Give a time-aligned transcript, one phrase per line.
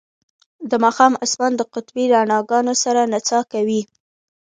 [0.69, 3.81] د ماښام اسمان د قطبي رڼاګانو سره نڅا کوي